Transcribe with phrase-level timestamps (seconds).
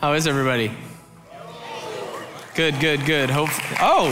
[0.00, 0.70] How is everybody?
[2.54, 3.30] Good, good, good.
[3.30, 3.48] Hope.
[3.80, 4.10] Oh,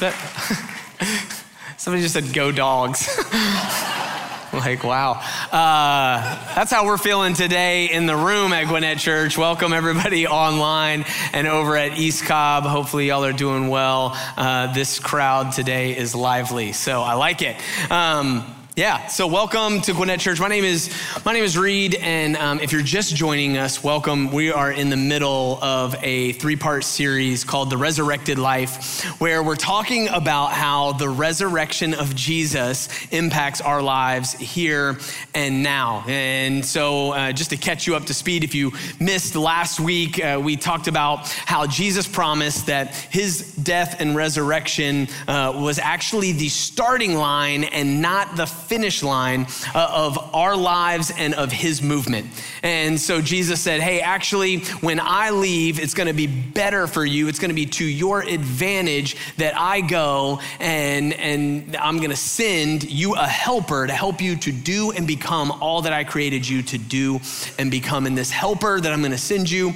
[0.00, 0.16] better.
[1.78, 3.08] Somebody just said, "Go dogs."
[4.52, 5.12] like, wow.
[5.50, 9.38] Uh, that's how we're feeling today in the room at Gwinnett Church.
[9.38, 12.64] Welcome, everybody online and over at East Cobb.
[12.64, 14.12] Hopefully, y'all are doing well.
[14.36, 17.56] Uh, this crowd today is lively, so I like it.
[17.90, 18.44] Um,
[18.78, 20.38] yeah, so welcome to Gwinnett Church.
[20.38, 20.88] My name is
[21.24, 24.30] my name is Reed, and um, if you're just joining us, welcome.
[24.30, 29.56] We are in the middle of a three-part series called "The Resurrected Life," where we're
[29.56, 34.96] talking about how the resurrection of Jesus impacts our lives here
[35.34, 36.04] and now.
[36.06, 40.24] And so, uh, just to catch you up to speed, if you missed last week,
[40.24, 46.30] uh, we talked about how Jesus promised that His death and resurrection uh, was actually
[46.30, 51.82] the starting line and not the finish line uh, of our lives and of his
[51.82, 52.26] movement.
[52.62, 57.04] And so Jesus said, Hey, actually, when I leave, it's going to be better for
[57.04, 57.28] you.
[57.28, 62.16] It's going to be to your advantage that I go and, and I'm going to
[62.16, 66.46] send you a helper to help you to do and become all that I created
[66.46, 67.20] you to do
[67.58, 68.06] and become.
[68.06, 69.72] And this helper that I'm going to send you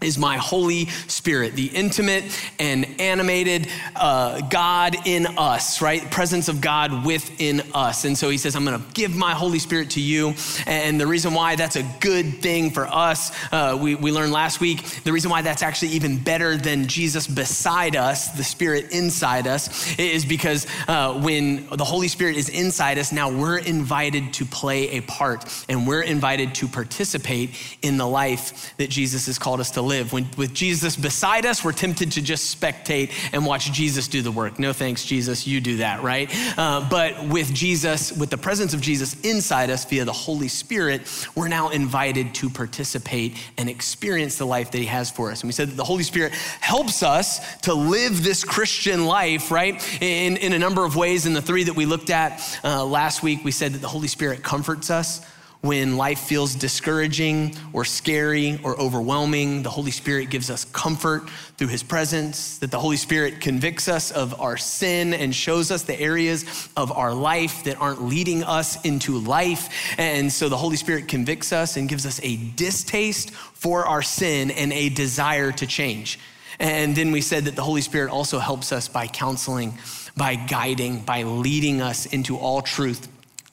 [0.00, 2.24] is my Holy Spirit, the intimate
[2.60, 6.08] and animated uh, God in us, right?
[6.08, 8.04] Presence of God within us.
[8.04, 10.34] And so he says, I'm going to give my Holy Spirit to you.
[10.68, 14.60] And the reason why that's a good thing for us, uh, we, we learned last
[14.60, 19.48] week, the reason why that's actually even better than Jesus beside us, the Spirit inside
[19.48, 24.44] us, is because uh, when the Holy Spirit is inside us, now we're invited to
[24.44, 27.50] play a part and we're invited to participate
[27.82, 29.87] in the life that Jesus has called us to live.
[29.88, 34.30] When, with Jesus beside us, we're tempted to just spectate and watch Jesus do the
[34.30, 34.58] work.
[34.58, 36.30] No thanks, Jesus, you do that, right?
[36.58, 41.02] Uh, but with Jesus, with the presence of Jesus inside us via the Holy Spirit,
[41.34, 45.42] we're now invited to participate and experience the life that He has for us.
[45.42, 49.74] And we said that the Holy Spirit helps us to live this Christian life, right?
[50.02, 51.26] In, in a number of ways.
[51.26, 54.08] In the three that we looked at uh, last week, we said that the Holy
[54.08, 55.20] Spirit comforts us
[55.60, 61.68] when life feels discouraging or scary or overwhelming, the Holy Spirit gives us comfort through
[61.68, 65.98] His presence, that the Holy Spirit convicts us of our sin and shows us the
[66.00, 69.98] areas of our life that aren't leading us into life.
[69.98, 74.52] And so the Holy Spirit convicts us and gives us a distaste for our sin
[74.52, 76.20] and a desire to change.
[76.60, 79.76] And then we said that the Holy Spirit also helps us by counseling,
[80.16, 83.08] by guiding, by leading us into all truth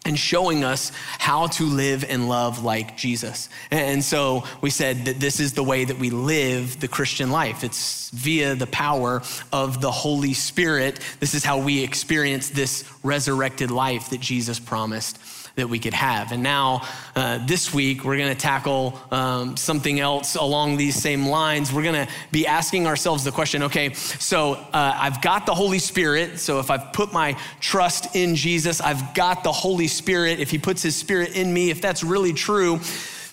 [0.05, 3.49] and showing us how to live and love like Jesus.
[3.71, 7.63] And so we said that this is the way that we live the Christian life.
[7.63, 10.99] It's via the power of the Holy Spirit.
[11.19, 15.17] This is how we experience this resurrected life that Jesus promised
[15.55, 16.31] that we could have.
[16.31, 16.85] And now,
[17.16, 21.71] uh, this week, we're going to tackle um, something else along these same lines.
[21.71, 25.79] We're going to be asking ourselves the question okay, so uh, I've got the Holy
[25.79, 26.39] Spirit.
[26.39, 30.39] So if I've put my trust in Jesus, I've got the Holy Spirit.
[30.39, 32.79] If He puts His Spirit in me, if that's really true,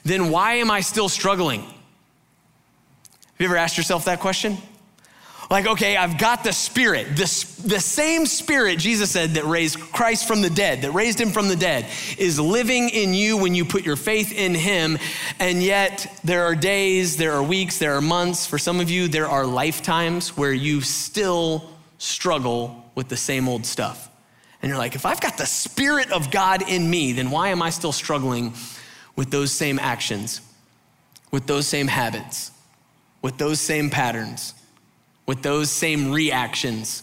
[0.04, 1.62] then why am I still struggling?
[1.62, 1.74] Have
[3.38, 4.58] you ever asked yourself that question?
[5.52, 10.26] Like, okay, I've got the Spirit, the, the same Spirit, Jesus said, that raised Christ
[10.26, 11.86] from the dead, that raised him from the dead,
[12.16, 14.96] is living in you when you put your faith in him.
[15.38, 18.46] And yet, there are days, there are weeks, there are months.
[18.46, 23.66] For some of you, there are lifetimes where you still struggle with the same old
[23.66, 24.08] stuff.
[24.62, 27.60] And you're like, if I've got the Spirit of God in me, then why am
[27.60, 28.54] I still struggling
[29.16, 30.40] with those same actions,
[31.30, 32.52] with those same habits,
[33.20, 34.54] with those same patterns?
[35.26, 37.02] With those same reactions,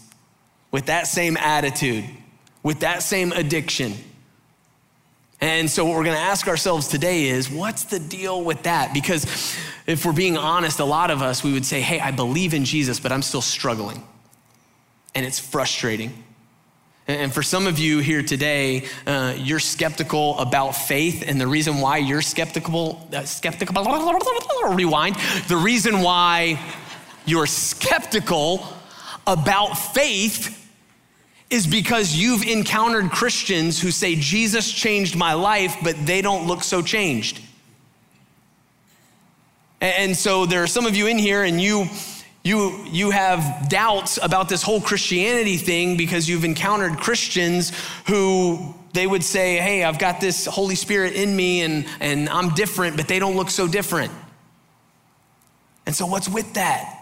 [0.72, 2.06] with that same attitude,
[2.63, 3.94] with that same addiction.
[5.41, 8.94] And so, what we're gonna ask ourselves today is what's the deal with that?
[8.94, 9.57] Because
[9.88, 12.66] if we're being honest, a lot of us, we would say, hey, I believe in
[12.66, 14.03] Jesus, but I'm still struggling.
[15.16, 16.24] And it's frustrating.
[17.09, 21.78] And for some of you here today, uh, you're skeptical about faith, and the reason
[21.78, 23.84] why you're skeptical, uh, skeptical,
[24.75, 25.16] rewind,
[25.48, 26.60] the reason why
[27.30, 28.66] you're skeptical
[29.28, 30.56] about faith
[31.50, 36.64] is because you've encountered Christians who say, Jesus changed my life, but they don't look
[36.64, 37.42] so changed.
[39.81, 41.88] And so there are some of you in here and you
[42.44, 47.72] you you have doubts about this whole Christianity thing because you've encountered Christians
[48.08, 52.50] who they would say, "Hey, I've got this Holy Spirit in me and and I'm
[52.50, 54.12] different, but they don't look so different."
[55.86, 56.99] And so what's with that?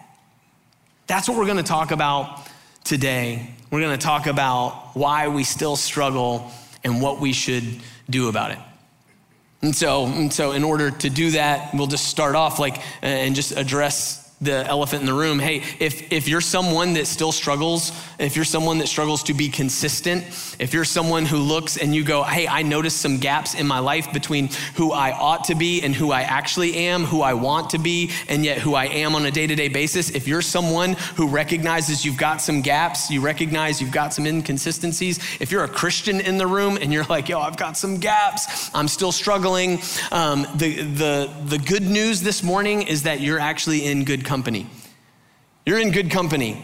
[1.07, 2.47] That's what we're going to talk about
[2.83, 3.49] today.
[3.71, 6.51] We're going to talk about why we still struggle
[6.83, 7.63] and what we should
[8.09, 8.59] do about it.
[9.61, 13.07] And so, and so in order to do that, we'll just start off like uh,
[13.07, 15.39] and just address the elephant in the room.
[15.39, 19.49] Hey, if, if you're someone that still struggles, if you're someone that struggles to be
[19.49, 20.23] consistent,
[20.59, 23.79] if you're someone who looks and you go, hey, I noticed some gaps in my
[23.79, 27.71] life between who I ought to be and who I actually am, who I want
[27.71, 30.43] to be, and yet who I am on a day to day basis, if you're
[30.43, 35.63] someone who recognizes you've got some gaps, you recognize you've got some inconsistencies, if you're
[35.63, 39.11] a Christian in the room and you're like, yo, I've got some gaps, I'm still
[39.11, 39.79] struggling,
[40.11, 44.67] um, the, the, the good news this morning is that you're actually in good company.
[45.65, 46.63] You're in good company.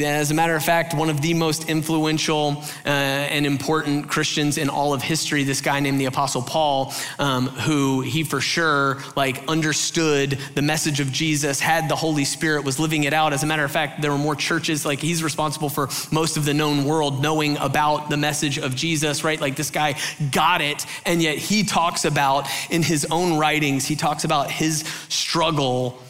[0.00, 4.70] As a matter of fact, one of the most influential uh, and important Christians in
[4.70, 9.46] all of history, this guy named the Apostle Paul, um, who he for sure like
[9.46, 13.34] understood the message of Jesus, had the Holy Spirit, was living it out.
[13.34, 14.86] As a matter of fact, there were more churches.
[14.86, 19.22] Like he's responsible for most of the known world knowing about the message of Jesus,
[19.22, 19.38] right?
[19.40, 19.98] Like this guy
[20.30, 24.84] got it, and yet he talks about in his own writings, he talks about his
[25.08, 26.00] struggle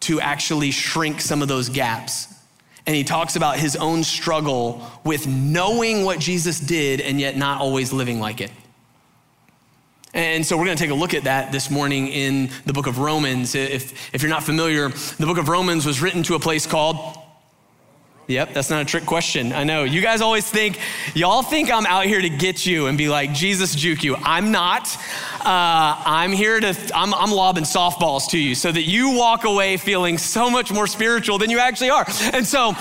[0.00, 2.34] to actually shrink some of those gaps.
[2.86, 7.60] And he talks about his own struggle with knowing what Jesus did and yet not
[7.60, 8.50] always living like it.
[10.14, 12.86] And so we're going to take a look at that this morning in the book
[12.86, 13.54] of Romans.
[13.54, 17.18] If, if you're not familiar, the book of Romans was written to a place called
[18.28, 19.54] Yep, that's not a trick question.
[19.54, 19.84] I know.
[19.84, 20.78] You guys always think,
[21.14, 24.16] y'all think I'm out here to get you and be like, Jesus juke you.
[24.16, 24.86] I'm not.
[25.40, 29.78] Uh, I'm here to, I'm, I'm lobbing softballs to you so that you walk away
[29.78, 32.04] feeling so much more spiritual than you actually are.
[32.34, 32.74] And so,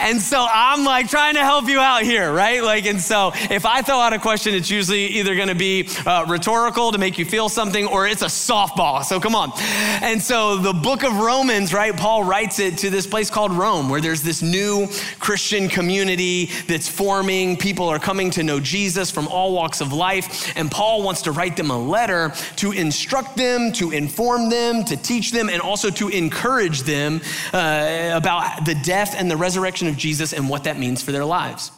[0.00, 2.62] and so I'm like trying to help you out here, right?
[2.62, 5.88] Like, and so if I throw out a question, it's usually either going to be
[6.06, 9.04] uh, rhetorical to make you feel something or it's a softball.
[9.04, 9.52] So come on.
[10.02, 11.96] And so the book of Romans, right?
[11.96, 16.88] Paul writes it to this place called Rome where there's this new Christian community that's
[16.88, 17.56] forming.
[17.56, 20.56] People are coming to know Jesus from all walks of life.
[20.56, 24.96] And Paul wants to write them a letter to instruct them, to inform them, to
[24.96, 27.20] teach them, and also to encourage them
[27.52, 31.24] uh, about the death and the resurrection of Jesus and what that means for their
[31.24, 31.72] lives.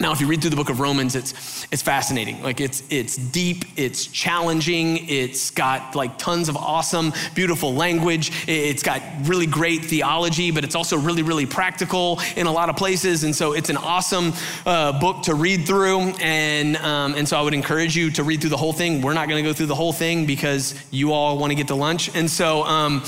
[0.00, 2.40] Now, if you read through the book of Romans, it's, it's fascinating.
[2.40, 8.30] Like it's, it's deep, it's challenging, it's got like tons of awesome, beautiful language.
[8.46, 12.76] It's got really great theology, but it's also really, really practical in a lot of
[12.76, 13.24] places.
[13.24, 14.34] And so it's an awesome
[14.64, 16.12] uh, book to read through.
[16.20, 19.02] And, um, and so I would encourage you to read through the whole thing.
[19.02, 21.66] We're not going to go through the whole thing because you all want to get
[21.68, 22.14] to lunch.
[22.14, 23.02] And so, um,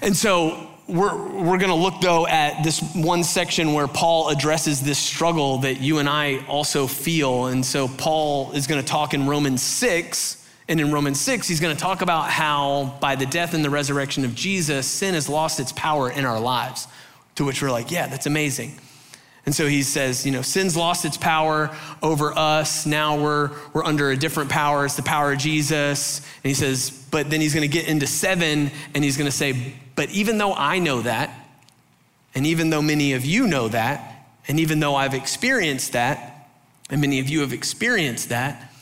[0.00, 4.82] and so we're, we're going to look though at this one section where Paul addresses
[4.82, 7.46] this struggle that you and I also feel.
[7.46, 10.42] And so Paul is going to talk in Romans 6.
[10.68, 13.70] And in Romans 6, he's going to talk about how by the death and the
[13.70, 16.88] resurrection of Jesus, sin has lost its power in our lives.
[17.36, 18.78] To which we're like, yeah, that's amazing.
[19.46, 22.86] And so he says, you know, sin's lost its power over us.
[22.86, 24.86] Now we're, we're under a different power.
[24.86, 26.20] It's the power of Jesus.
[26.20, 29.36] And he says, but then he's going to get into seven and he's going to
[29.36, 31.30] say, but even though I know that,
[32.34, 36.48] and even though many of you know that, and even though I've experienced that,
[36.90, 38.72] and many of you have experienced that,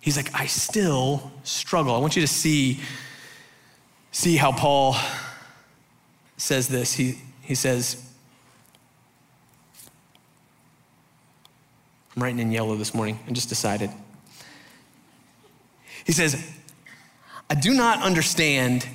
[0.00, 1.94] he's like, I still struggle.
[1.94, 2.80] I want you to see,
[4.12, 4.96] see how Paul
[6.36, 6.94] says this.
[6.94, 8.10] He, he says,
[12.14, 13.18] I'm writing in yellow this morning.
[13.26, 13.90] I just decided.
[16.04, 16.52] He says,
[17.50, 18.86] I do not understand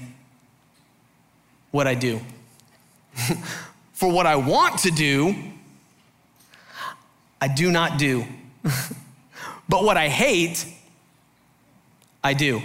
[1.71, 2.21] what I do.
[3.94, 5.35] For what I want to do,
[7.42, 8.26] I do not do.
[9.68, 10.66] but what I hate,
[12.23, 12.61] I do.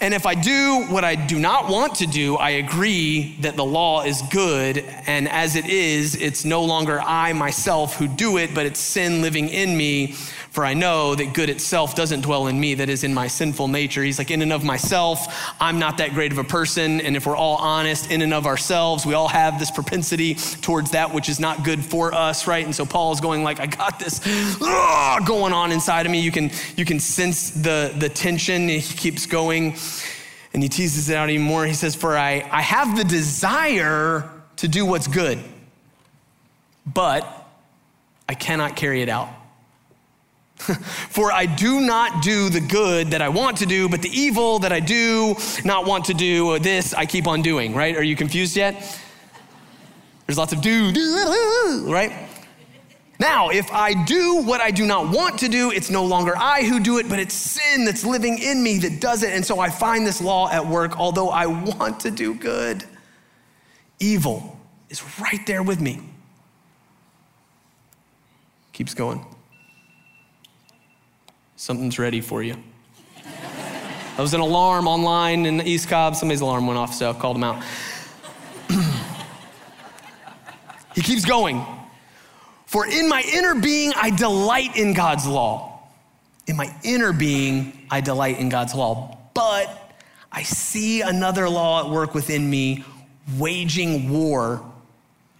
[0.00, 3.64] And if I do what I do not want to do, I agree that the
[3.64, 4.78] law is good.
[5.06, 9.22] And as it is, it's no longer I myself who do it, but it's sin
[9.22, 10.14] living in me.
[10.52, 13.68] For I know that good itself doesn't dwell in me, that is in my sinful
[13.68, 14.02] nature.
[14.02, 17.00] He's like, in and of myself, I'm not that great of a person.
[17.00, 20.90] And if we're all honest, in and of ourselves, we all have this propensity towards
[20.90, 22.66] that which is not good for us, right?
[22.66, 24.18] And so Paul is going like, I got this
[25.26, 26.20] going on inside of me.
[26.20, 28.68] You can, you can sense the, the tension.
[28.68, 29.76] He keeps going
[30.52, 31.64] and he teases it out even more.
[31.64, 35.38] He says, For I, I have the desire to do what's good,
[36.84, 37.26] but
[38.28, 39.30] I cannot carry it out.
[41.10, 44.60] For I do not do the good that I want to do, but the evil
[44.60, 47.96] that I do not want to do, this I keep on doing, right?
[47.96, 48.74] Are you confused yet?
[50.26, 52.28] There's lots of do, do, right?
[53.18, 56.62] Now, if I do what I do not want to do, it's no longer I
[56.64, 59.30] who do it, but it's sin that's living in me that does it.
[59.30, 62.84] And so I find this law at work, although I want to do good,
[64.00, 64.58] evil
[64.90, 66.00] is right there with me.
[68.72, 69.24] Keeps going.
[71.62, 72.56] Something's ready for you.
[73.22, 76.16] That was an alarm online in East Cobb.
[76.16, 77.62] Somebody's alarm went off, so I called him out.
[80.96, 81.64] he keeps going.
[82.66, 85.84] For in my inner being, I delight in God's law.
[86.48, 89.16] In my inner being, I delight in God's law.
[89.32, 89.94] But
[90.32, 92.84] I see another law at work within me,
[93.38, 94.68] waging war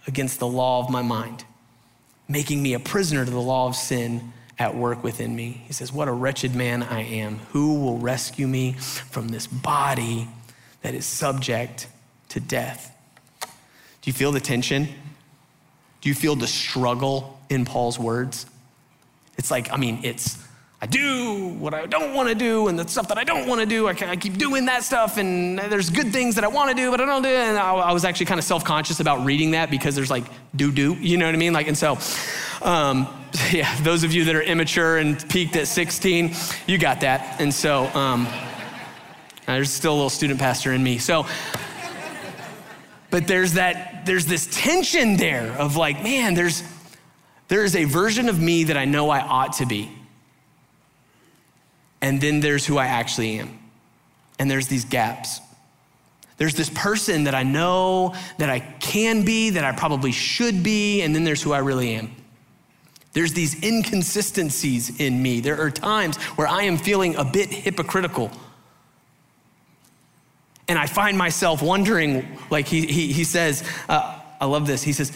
[0.07, 1.43] against the law of my mind,
[2.29, 5.63] making me a prisoner to the law of sin at work within me.
[5.67, 7.39] He says, What a wretched man I am.
[7.51, 10.27] Who will rescue me from this body
[10.81, 11.87] that is subject
[12.29, 12.95] to death?
[13.41, 14.87] Do you feel the tension?
[16.01, 18.45] Do you feel the struggle in Paul's words?
[19.37, 20.37] It's like, I mean, it's,
[20.81, 23.61] I do what I don't want to do, and the stuff that I don't want
[23.61, 26.69] to do, I, I, keep doing that stuff, and there's good things that I want
[26.71, 27.29] to do, but I don't do.
[27.29, 30.25] And I, I was actually kind of self conscious about reading that because there's like
[30.53, 31.53] do do, you know what I mean?
[31.53, 31.97] Like, and so,
[32.61, 33.07] um,
[33.51, 36.33] yeah, those of you that are immature and peaked at 16,
[36.67, 37.39] you got that.
[37.39, 38.27] And so, um,
[39.45, 40.97] there's still a little student pastor in me.
[40.97, 41.25] So,
[43.09, 46.63] but there's that, there's this tension there of like, man, there's,
[47.49, 49.91] there is a version of me that I know I ought to be
[52.03, 53.57] and then there's who I actually am.
[54.37, 55.39] And there's these gaps.
[56.35, 61.01] There's this person that I know that I can be, that I probably should be,
[61.01, 62.13] and then there's who I really am.
[63.13, 65.39] There's these inconsistencies in me.
[65.39, 68.31] There are times where I am feeling a bit hypocritical.
[70.67, 74.81] And I find myself wondering, like he, he, he says, uh, I love this.
[74.81, 75.11] He says,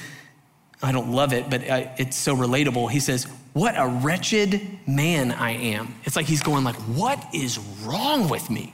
[0.81, 2.91] I don't love it, but uh, it's so relatable.
[2.91, 3.23] He says,
[3.53, 5.95] what a wretched man I am.
[6.03, 8.73] It's like he's going like, what is wrong with me?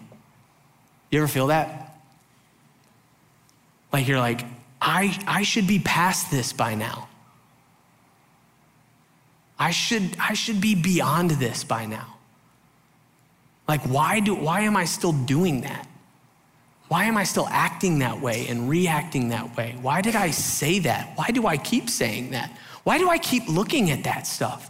[1.11, 1.95] You ever feel that?
[3.93, 4.43] Like you're like,
[4.81, 7.07] I, I should be past this by now.
[9.63, 12.17] I should, I should be beyond this by now.
[13.65, 15.88] Like, why, do, why am I still doing that?
[16.89, 19.77] Why am I still acting that way and reacting that way?
[19.82, 21.13] Why did I say that?
[21.15, 22.51] Why do I keep saying that?
[22.84, 24.70] Why do I keep looking at that stuff?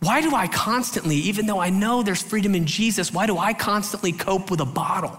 [0.00, 3.54] Why do I constantly, even though I know there's freedom in Jesus, why do I
[3.54, 5.18] constantly cope with a bottle?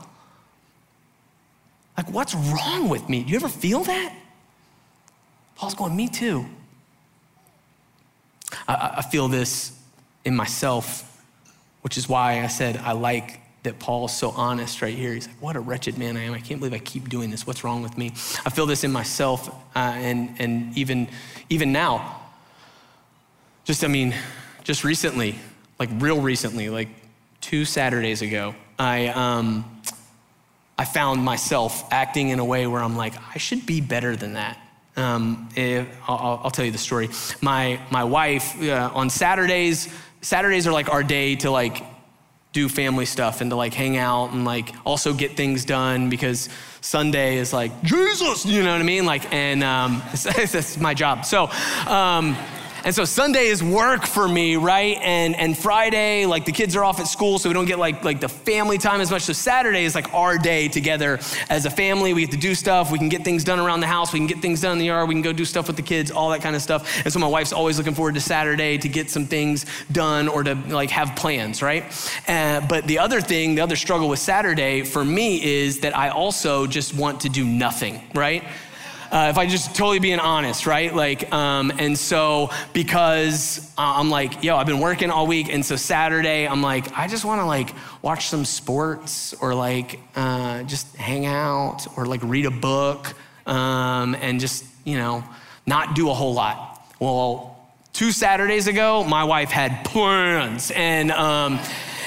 [1.97, 3.23] Like, what's wrong with me?
[3.23, 4.15] Do you ever feel that?
[5.55, 6.45] Paul's going, Me too.
[8.67, 9.77] I, I feel this
[10.25, 11.23] in myself,
[11.81, 15.13] which is why I said I like that Paul's so honest right here.
[15.13, 16.33] He's like, What a wretched man I am.
[16.33, 17.45] I can't believe I keep doing this.
[17.45, 18.07] What's wrong with me?
[18.45, 21.07] I feel this in myself uh, and, and even,
[21.49, 22.19] even now.
[23.63, 24.15] Just, I mean,
[24.63, 25.35] just recently,
[25.79, 26.89] like real recently, like
[27.39, 29.81] two Saturdays ago, I, um,
[30.77, 34.33] I found myself acting in a way where I'm like, I should be better than
[34.33, 34.57] that.
[35.01, 37.09] Um, if, I'll, I'll, tell you the story.
[37.41, 39.91] My, my wife, uh, on Saturdays,
[40.21, 41.83] Saturdays are like our day to like
[42.53, 46.49] do family stuff and to like hang out and like also get things done because
[46.81, 49.05] Sunday is like Jesus, you know what I mean?
[49.05, 51.25] Like, and um, that's my job.
[51.25, 51.49] So,
[51.87, 52.35] um,
[52.83, 54.97] and so Sunday is work for me, right?
[55.01, 58.03] And and Friday, like the kids are off at school, so we don't get like
[58.03, 59.23] like the family time as much.
[59.23, 61.19] So Saturday is like our day together
[61.49, 62.13] as a family.
[62.13, 62.91] We get to do stuff.
[62.91, 64.13] We can get things done around the house.
[64.13, 65.07] We can get things done in the yard.
[65.07, 67.03] We can go do stuff with the kids, all that kind of stuff.
[67.03, 70.43] And so my wife's always looking forward to Saturday to get some things done or
[70.43, 71.83] to like have plans, right?
[72.27, 76.09] Uh, but the other thing, the other struggle with Saturday for me is that I
[76.09, 78.43] also just want to do nothing, right?
[79.11, 80.95] Uh, if I just totally being honest, right?
[80.95, 85.75] Like, um, and so because I'm like, yo, I've been working all week, and so
[85.75, 90.95] Saturday I'm like, I just want to like watch some sports or like uh, just
[90.95, 93.13] hang out or like read a book
[93.45, 95.25] um, and just you know
[95.65, 96.81] not do a whole lot.
[97.01, 97.59] Well,
[97.91, 101.11] two Saturdays ago, my wife had plans and.
[101.11, 101.59] Um,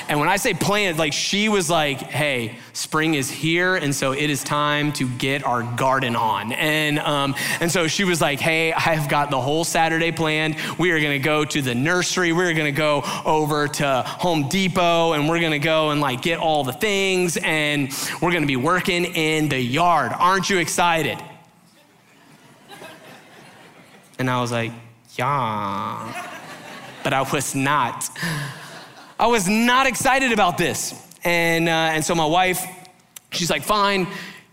[0.08, 4.12] and when I say planned, like she was like, hey, spring is here, and so
[4.12, 6.52] it is time to get our garden on.
[6.52, 10.56] And, um, and so she was like, hey, I've got the whole Saturday planned.
[10.78, 15.28] We are gonna go to the nursery, we're gonna go over to Home Depot, and
[15.28, 19.49] we're gonna go and like get all the things, and we're gonna be working in
[19.49, 20.12] the yard.
[20.18, 21.18] Aren't you excited?
[24.18, 24.73] And I was like,
[25.16, 26.30] yeah.
[27.02, 28.08] But I was not.
[29.18, 30.94] I was not excited about this.
[31.25, 32.66] And, uh, and so my wife,
[33.30, 34.06] she's like, fine,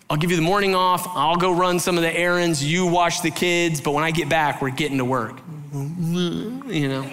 [0.09, 1.07] I'll give you the morning off.
[1.07, 2.63] I'll go run some of the errands.
[2.63, 3.81] You watch the kids.
[3.81, 5.39] But when I get back, we're getting to work.
[6.71, 7.11] You know?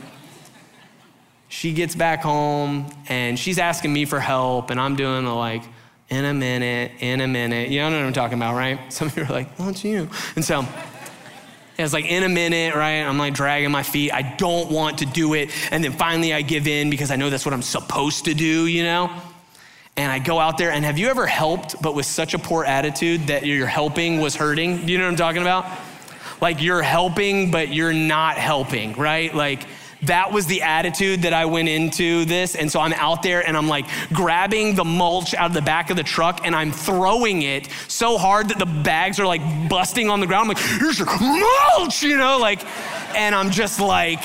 [1.48, 4.70] She gets back home and she's asking me for help.
[4.70, 5.62] And I'm doing the like,
[6.08, 7.70] in a minute, in a minute.
[7.70, 8.92] You know what I'm talking about, right?
[8.92, 10.08] Some of you are like, well, it's you.
[10.36, 10.66] And so,
[11.78, 13.02] It's like in a minute, right?
[13.02, 14.12] I'm like dragging my feet.
[14.12, 15.50] I don't want to do it.
[15.70, 18.66] And then finally I give in because I know that's what I'm supposed to do,
[18.66, 19.10] you know?
[19.96, 22.64] And I go out there, and have you ever helped, but with such a poor
[22.64, 24.88] attitude that your helping was hurting?
[24.88, 25.66] You know what I'm talking about?
[26.40, 29.34] Like you're helping, but you're not helping, right?
[29.34, 29.66] Like,
[30.02, 32.54] that was the attitude that I went into this.
[32.54, 35.90] And so I'm out there and I'm like grabbing the mulch out of the back
[35.90, 40.08] of the truck and I'm throwing it so hard that the bags are like busting
[40.08, 40.42] on the ground.
[40.42, 42.64] I'm like, here's your mulch, you know, like,
[43.16, 44.20] and I'm just like,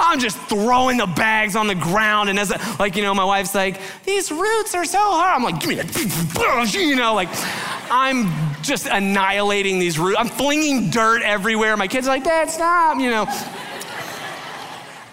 [0.00, 2.30] I'm just throwing the bags on the ground.
[2.30, 5.36] And as a, like, you know, my wife's like, these roots are so hard.
[5.36, 7.28] I'm like, give me that, you know, like,
[7.90, 8.30] I'm
[8.62, 10.16] just annihilating these roots.
[10.18, 11.76] I'm flinging dirt everywhere.
[11.76, 13.26] My kids are like, Dad, stop, you know.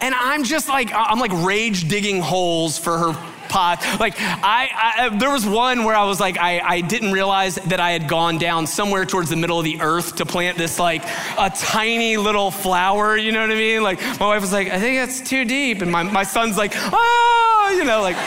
[0.06, 3.14] And I'm just like, I'm like rage digging holes for her
[3.50, 3.84] pot.
[4.00, 4.70] Like I,
[5.00, 8.08] I, there was one where I was like, I, I didn't realize that I had
[8.08, 11.04] gone down somewhere towards the middle of the earth to plant this like
[11.40, 13.18] a tiny little flower.
[13.18, 13.82] You know what I mean?
[13.82, 16.74] Like my wife was like, I think that's too deep, and my my son's like,
[16.76, 18.18] oh, you know, like.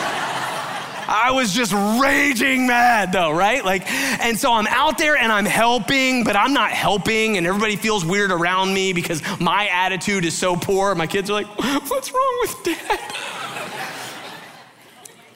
[1.08, 3.64] I was just raging mad though, right?
[3.64, 7.76] Like, and so I'm out there and I'm helping, but I'm not helping, and everybody
[7.76, 10.94] feels weird around me because my attitude is so poor.
[10.94, 11.46] My kids are like,
[11.88, 13.00] What's wrong with dad?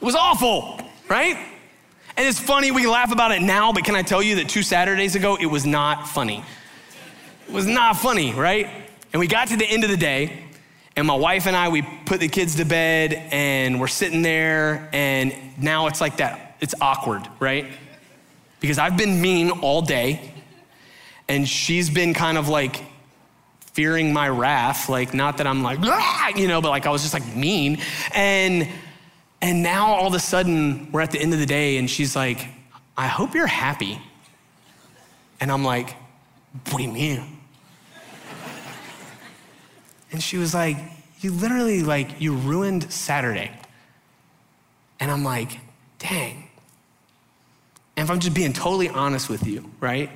[0.00, 1.36] It was awful, right?
[2.16, 4.62] And it's funny, we laugh about it now, but can I tell you that two
[4.62, 6.44] Saturdays ago, it was not funny.
[7.48, 8.68] It was not funny, right?
[9.12, 10.41] And we got to the end of the day,
[10.96, 14.88] and my wife and I, we put the kids to bed and we're sitting there,
[14.92, 16.56] and now it's like that.
[16.60, 17.66] It's awkward, right?
[18.60, 20.32] Because I've been mean all day,
[21.28, 22.84] and she's been kind of like
[23.72, 24.88] fearing my wrath.
[24.88, 25.78] Like, not that I'm like,
[26.36, 27.78] you know, but like I was just like mean.
[28.14, 28.68] And
[29.40, 32.14] and now all of a sudden, we're at the end of the day, and she's
[32.14, 32.46] like,
[32.96, 34.00] I hope you're happy.
[35.40, 35.96] And I'm like,
[36.70, 37.41] What do you mean?
[40.12, 40.76] And she was like,
[41.20, 43.50] You literally, like, you ruined Saturday.
[45.00, 45.58] And I'm like,
[45.98, 46.48] Dang.
[47.96, 50.10] And if I'm just being totally honest with you, right?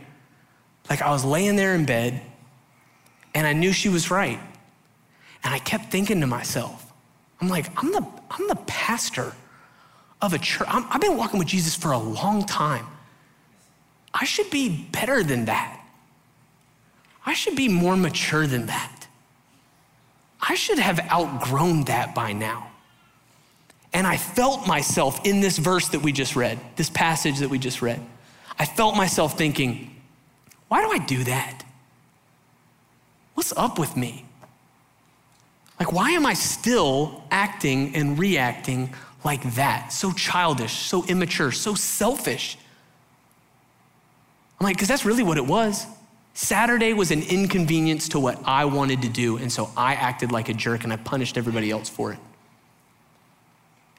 [0.88, 2.20] Like, I was laying there in bed
[3.34, 4.40] and I knew she was right.
[5.44, 6.92] And I kept thinking to myself,
[7.40, 9.32] I'm like, I'm the, I'm the pastor
[10.22, 10.66] of a church.
[10.68, 12.86] i have been walking with Jesus for a long time.
[14.14, 15.84] I should be better than that.
[17.26, 18.95] I should be more mature than that.
[20.48, 22.70] I should have outgrown that by now.
[23.92, 27.58] And I felt myself in this verse that we just read, this passage that we
[27.58, 28.00] just read.
[28.58, 29.94] I felt myself thinking,
[30.68, 31.64] why do I do that?
[33.34, 34.24] What's up with me?
[35.78, 39.92] Like, why am I still acting and reacting like that?
[39.92, 42.56] So childish, so immature, so selfish.
[44.58, 45.86] I'm like, because that's really what it was.
[46.36, 50.50] Saturday was an inconvenience to what I wanted to do, and so I acted like
[50.50, 52.18] a jerk and I punished everybody else for it.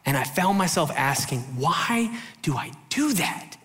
[0.06, 3.58] And I found myself asking, why do I do that?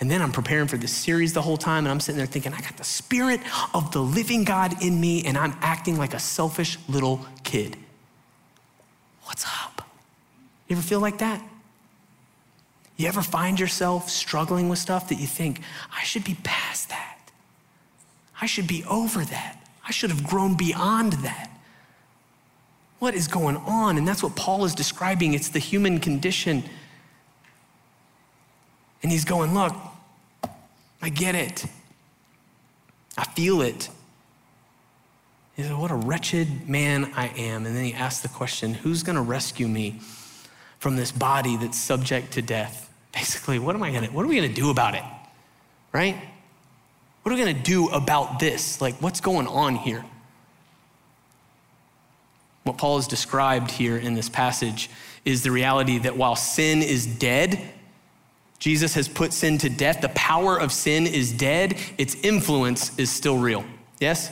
[0.00, 2.54] And then I'm preparing for this series the whole time, and I'm sitting there thinking,
[2.54, 3.42] I got the spirit
[3.74, 7.76] of the living God in me, and I'm acting like a selfish little kid.
[9.24, 9.86] What's up?
[10.68, 11.46] You ever feel like that?
[12.96, 15.60] You ever find yourself struggling with stuff that you think,
[15.94, 17.30] I should be past that?
[18.40, 19.62] I should be over that.
[19.86, 21.50] I should have grown beyond that.
[22.98, 23.98] What is going on?
[23.98, 25.34] And that's what Paul is describing.
[25.34, 26.64] It's the human condition.
[29.02, 29.74] And he's going, Look,
[31.02, 31.66] I get it.
[33.18, 33.90] I feel it.
[35.54, 37.66] He said, What a wretched man I am.
[37.66, 40.00] And then he asks the question, Who's going to rescue me
[40.78, 42.86] from this body that's subject to death?
[43.16, 45.02] basically, what am I gonna, what are we gonna do about it?
[45.92, 46.16] Right?
[47.22, 48.80] What are we gonna do about this?
[48.80, 50.04] Like, what's going on here?
[52.64, 54.90] What Paul has described here in this passage
[55.24, 57.58] is the reality that while sin is dead,
[58.58, 60.02] Jesus has put sin to death.
[60.02, 63.64] The power of sin is dead, its influence is still real.
[63.98, 64.30] Yes?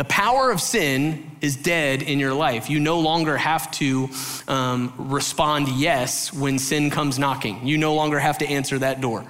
[0.00, 2.70] The power of sin is dead in your life.
[2.70, 4.08] You no longer have to
[4.48, 7.66] um, respond yes when sin comes knocking.
[7.66, 9.26] You no longer have to answer that door.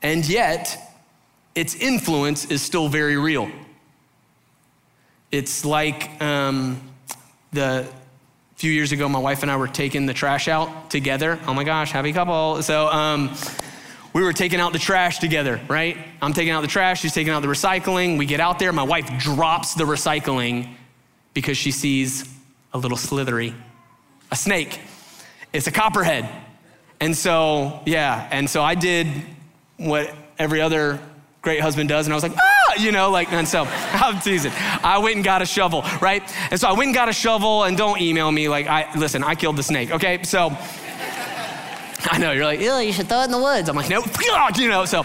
[0.00, 0.96] And yet,
[1.54, 3.50] its influence is still very real.
[5.30, 6.80] It's like um,
[7.52, 7.86] the
[8.56, 11.38] few years ago, my wife and I were taking the trash out together.
[11.46, 12.62] Oh my gosh, happy couple.
[12.62, 13.34] So, um,
[14.12, 15.96] we were taking out the trash together, right?
[16.20, 18.18] I'm taking out the trash, she's taking out the recycling.
[18.18, 20.74] We get out there, my wife drops the recycling
[21.34, 22.28] because she sees
[22.72, 23.54] a little slithery,
[24.30, 24.80] a snake.
[25.52, 26.28] It's a copperhead.
[27.00, 29.08] And so, yeah, and so I did
[29.76, 31.00] what every other
[31.42, 32.06] great husband does.
[32.06, 34.52] And I was like, ah, you know, like, and so I'm teasing.
[34.82, 36.22] I went and got a shovel, right?
[36.50, 38.48] And so I went and got a shovel, and don't email me.
[38.48, 40.22] Like, I listen, I killed the snake, okay?
[40.22, 40.56] So
[42.10, 43.68] I know you're like, yeah, you should throw it in the woods.
[43.68, 44.02] I'm like, no,
[44.56, 44.84] you know.
[44.84, 45.02] So,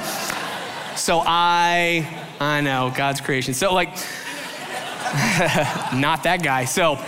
[0.95, 2.07] so I,
[2.39, 3.53] I know God's creation.
[3.53, 3.89] So like,
[5.93, 6.65] not that guy.
[6.65, 6.99] So.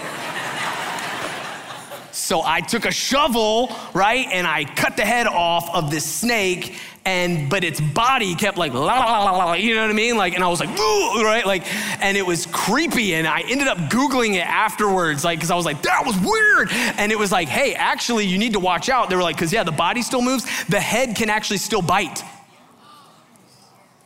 [2.12, 6.76] So I took a shovel, right, and I cut the head off of this snake,
[7.06, 10.18] and but its body kept like la la la la, you know what I mean?
[10.18, 11.64] Like, and I was like, right, like,
[12.04, 15.66] and it was creepy, and I ended up googling it afterwards, like, because I was
[15.66, 19.10] like, that was weird, and it was like, hey, actually, you need to watch out.
[19.10, 22.24] They were like, because yeah, the body still moves, the head can actually still bite.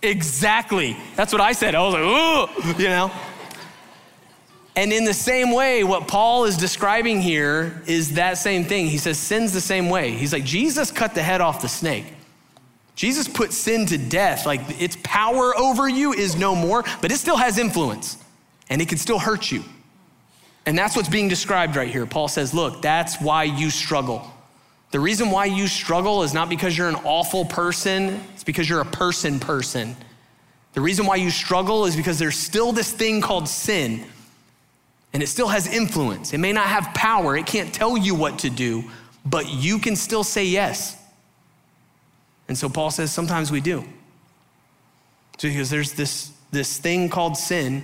[0.01, 0.97] Exactly.
[1.15, 1.75] That's what I said.
[1.75, 3.11] I was like, ooh, you know.
[4.75, 8.87] And in the same way, what Paul is describing here is that same thing.
[8.87, 10.11] He says, sin's the same way.
[10.11, 12.05] He's like, Jesus cut the head off the snake.
[12.95, 14.45] Jesus put sin to death.
[14.45, 18.17] Like its power over you is no more, but it still has influence
[18.69, 19.63] and it can still hurt you.
[20.65, 22.05] And that's what's being described right here.
[22.05, 24.31] Paul says, look, that's why you struggle.
[24.91, 28.81] The reason why you struggle is not because you're an awful person, it's because you're
[28.81, 29.95] a person person.
[30.73, 34.03] The reason why you struggle is because there's still this thing called sin,
[35.11, 36.33] and it still has influence.
[36.33, 38.83] It may not have power, it can't tell you what to do,
[39.25, 40.95] but you can still say yes.
[42.47, 43.83] And so Paul says sometimes we do.
[45.37, 47.83] So because there's this, this thing called sin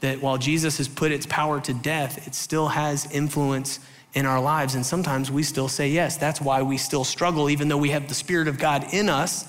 [0.00, 3.80] that while Jesus has put its power to death, it still has influence
[4.12, 4.74] in our lives.
[4.74, 6.16] And sometimes we still say yes.
[6.16, 9.48] That's why we still struggle, even though we have the Spirit of God in us,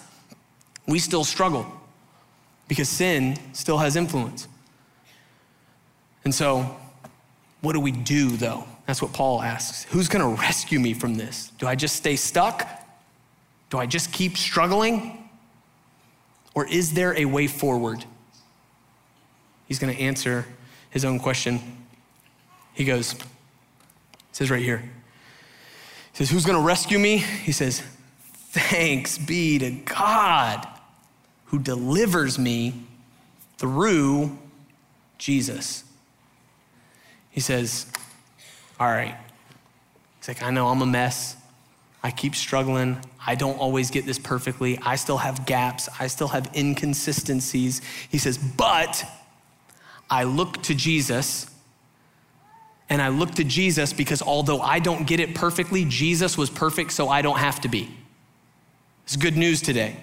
[0.88, 1.66] we still struggle
[2.68, 4.48] because sin still has influence.
[6.24, 6.76] And so,
[7.62, 8.66] what do we do though?
[8.88, 9.84] That's what Paul asks.
[9.86, 11.52] Who's gonna rescue me from this?
[11.58, 12.68] Do I just stay stuck?
[13.76, 15.28] Do I just keep struggling?
[16.54, 18.06] Or is there a way forward?
[19.68, 20.46] He's going to answer
[20.92, 21.60] his own question.
[22.74, 23.26] He goes, it
[24.32, 24.90] says right here, he
[26.14, 27.18] says, Who's going to rescue me?
[27.18, 27.84] He says,
[28.24, 30.66] Thanks be to God
[31.48, 32.82] who delivers me
[33.58, 34.38] through
[35.18, 35.84] Jesus.
[37.30, 37.88] He says,
[38.80, 39.18] All right.
[40.20, 41.36] He's like, I know I'm a mess.
[42.06, 43.00] I keep struggling.
[43.26, 44.78] I don't always get this perfectly.
[44.84, 45.90] I still have gaps.
[46.00, 47.82] I still have inconsistencies.
[48.10, 49.04] He says, but
[50.08, 51.50] I look to Jesus.
[52.90, 56.92] And I look to Jesus because although I don't get it perfectly, Jesus was perfect,
[56.92, 57.90] so I don't have to be.
[59.06, 59.96] It's good news today.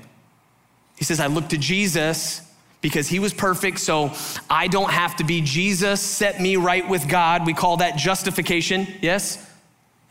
[0.97, 2.43] He says, I look to Jesus
[2.81, 4.11] because he was perfect, so
[4.51, 5.41] I don't have to be.
[5.41, 7.47] Jesus set me right with God.
[7.47, 9.49] We call that justification, yes?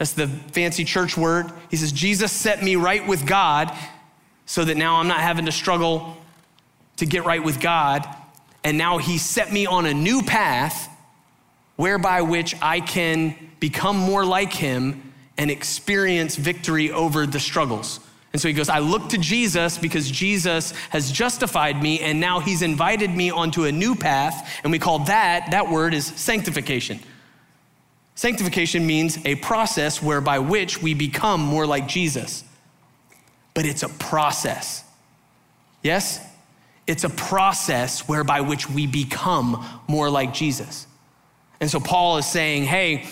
[0.02, 1.52] That's the fancy church word.
[1.70, 3.72] He says, Jesus set me right with God
[4.48, 6.18] so that now I'm not having to struggle
[6.98, 8.08] to get right with God.
[8.64, 10.90] And now he set me on a new path
[11.76, 18.00] whereby which I can become more like him and experience victory over the struggles.
[18.34, 22.40] And so he goes, I look to Jesus because Jesus has justified me and now
[22.40, 24.50] he's invited me onto a new path.
[24.64, 27.02] And we call that, that word is sanctification.
[28.16, 32.44] Sanctification means a process whereby which we become more like Jesus.
[33.54, 34.84] But it's a process.
[35.84, 36.26] Yes?
[36.88, 40.88] It's a process whereby which we become more like Jesus.
[41.60, 43.08] And so Paul is saying, hey,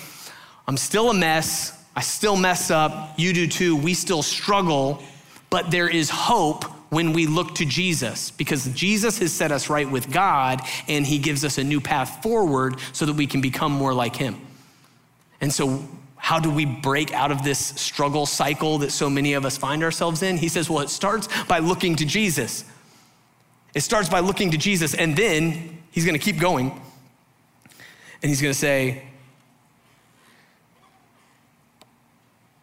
[0.67, 1.75] I'm still a mess.
[1.95, 3.17] I still mess up.
[3.17, 3.75] You do too.
[3.75, 5.01] We still struggle,
[5.49, 9.89] but there is hope when we look to Jesus because Jesus has set us right
[9.89, 13.71] with God and he gives us a new path forward so that we can become
[13.71, 14.39] more like him.
[15.41, 19.45] And so, how do we break out of this struggle cycle that so many of
[19.45, 20.37] us find ourselves in?
[20.37, 22.65] He says, well, it starts by looking to Jesus.
[23.73, 26.71] It starts by looking to Jesus, and then he's gonna keep going.
[28.21, 29.03] And he's gonna say,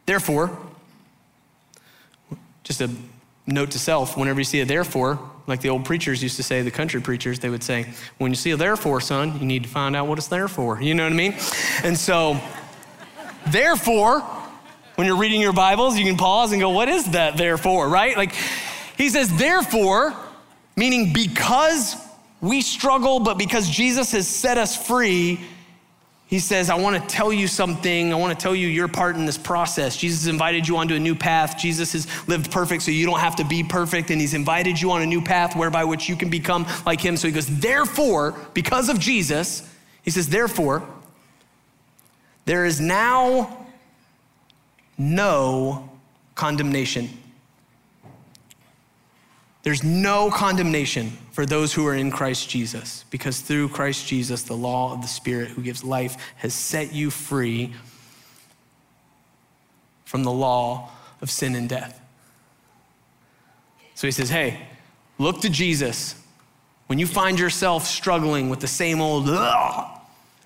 [0.05, 0.57] therefore,
[2.63, 2.91] just a
[3.47, 6.63] note to self whenever you see a therefore, like the old preachers used to say,
[6.63, 7.87] the country preachers, they would say,
[8.19, 10.81] when you see a therefore, son, you need to find out what it's there for.
[10.83, 11.35] You know what I mean?
[11.85, 12.41] And so,
[13.51, 14.21] Therefore,
[14.97, 18.17] when you're reading your Bibles, you can pause and go, What is that therefore, right?
[18.17, 18.35] Like,
[18.97, 20.15] he says, Therefore,
[20.77, 21.97] meaning because
[22.41, 25.41] we struggle, but because Jesus has set us free,
[26.29, 28.13] he says, I want to tell you something.
[28.13, 29.97] I want to tell you your part in this process.
[29.97, 31.57] Jesus invited you onto a new path.
[31.57, 34.11] Jesus has lived perfect, so you don't have to be perfect.
[34.11, 37.17] And he's invited you on a new path whereby which you can become like him.
[37.17, 40.89] So he goes, therefore, because of Jesus, he says, therefore,
[42.47, 43.67] there is now
[44.97, 45.91] no
[46.35, 47.11] condemnation.
[49.63, 54.55] There's no condemnation for those who are in Christ Jesus, because through Christ Jesus, the
[54.55, 57.75] law of the Spirit who gives life has set you free
[60.05, 62.01] from the law of sin and death.
[63.97, 64.69] So he says, Hey,
[65.19, 66.15] look to Jesus.
[66.87, 69.27] When you find yourself struggling with the same old,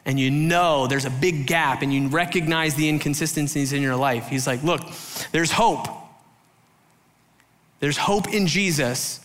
[0.05, 4.29] and you know there's a big gap and you recognize the inconsistencies in your life,
[4.29, 4.83] he's like, Look,
[5.33, 5.87] there's hope.
[7.81, 9.21] There's hope in Jesus.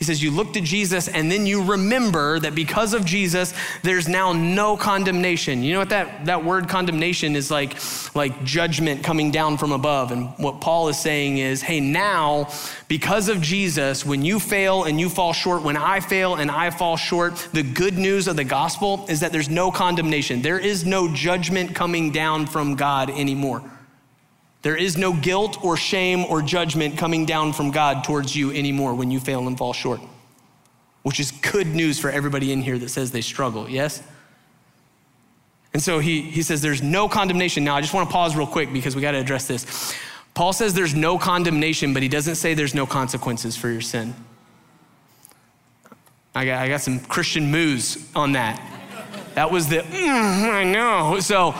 [0.00, 4.08] He says, You look to Jesus and then you remember that because of Jesus, there's
[4.08, 5.62] now no condemnation.
[5.62, 7.76] You know what that, that word condemnation is like?
[8.14, 10.10] Like judgment coming down from above.
[10.10, 12.48] And what Paul is saying is, Hey, now,
[12.88, 16.70] because of Jesus, when you fail and you fall short, when I fail and I
[16.70, 20.40] fall short, the good news of the gospel is that there's no condemnation.
[20.40, 23.62] There is no judgment coming down from God anymore.
[24.62, 28.94] There is no guilt or shame or judgment coming down from God towards you anymore
[28.94, 30.00] when you fail and fall short,
[31.02, 34.02] which is good news for everybody in here that says they struggle, yes?
[35.72, 37.64] And so he, he says there's no condemnation.
[37.64, 39.94] Now, I just want to pause real quick because we got to address this.
[40.34, 44.14] Paul says there's no condemnation, but he doesn't say there's no consequences for your sin.
[46.34, 48.60] I got, I got some Christian moves on that.
[49.34, 51.18] That was the, mm, I know.
[51.20, 51.54] So,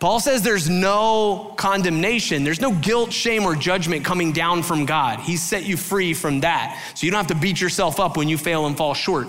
[0.00, 5.20] Paul says there's no condemnation, there's no guilt, shame, or judgment coming down from God.
[5.20, 6.82] He's set you free from that.
[6.94, 9.28] So you don't have to beat yourself up when you fail and fall short.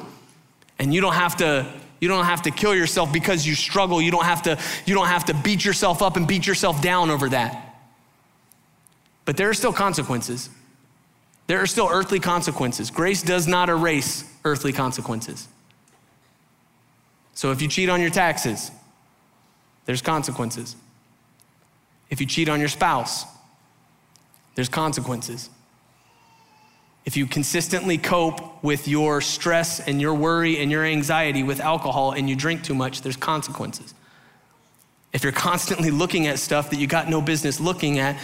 [0.79, 4.01] And you don't have to you don't have to kill yourself because you struggle.
[4.01, 7.09] You don't have to you don't have to beat yourself up and beat yourself down
[7.09, 7.75] over that.
[9.25, 10.49] But there are still consequences.
[11.47, 12.89] There are still earthly consequences.
[12.89, 15.49] Grace does not erase earthly consequences.
[17.33, 18.71] So if you cheat on your taxes,
[19.85, 20.75] there's consequences.
[22.09, 23.25] If you cheat on your spouse,
[24.55, 25.49] there's consequences.
[27.05, 32.11] If you consistently cope with your stress and your worry and your anxiety with alcohol
[32.11, 33.93] and you drink too much, there's consequences.
[35.13, 38.17] If you're constantly looking at stuff that you got no business looking at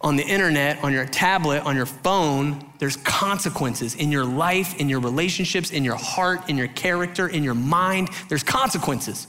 [0.00, 4.88] on the internet, on your tablet, on your phone, there's consequences in your life, in
[4.88, 8.08] your relationships, in your heart, in your character, in your mind.
[8.28, 9.26] There's consequences.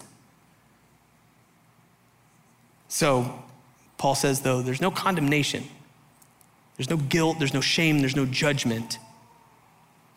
[2.94, 3.40] So,
[3.98, 5.64] Paul says, though, there's no condemnation,
[6.78, 9.00] there's no guilt, there's no shame, there's no judgment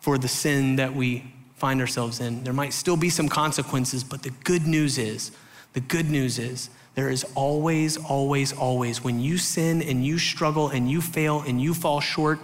[0.00, 2.44] for the sin that we find ourselves in.
[2.44, 5.32] There might still be some consequences, but the good news is,
[5.72, 10.68] the good news is, there is always, always, always, when you sin and you struggle
[10.68, 12.40] and you fail and you fall short,